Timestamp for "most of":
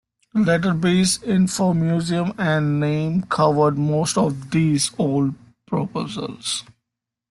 3.77-4.49